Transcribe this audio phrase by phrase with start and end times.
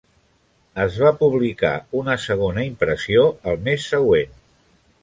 [0.85, 4.37] Es va publicar una segona impressió el mes següent.